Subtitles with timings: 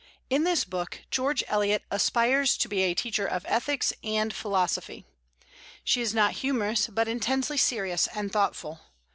[0.31, 5.05] In this book George Eliot aspires to be a teacher of ethics and philosophy.
[5.83, 8.79] She is not humorous, but intensely serious and thoughtful.